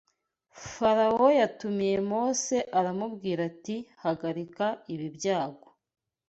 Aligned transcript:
Farawo 0.71 1.27
yatumiye 1.39 1.95
Mose 2.09 2.55
aramubwira 2.79 3.39
ati 3.51 3.75
hagarika 4.03 4.65
ibi 4.93 5.07
byago 5.17 5.67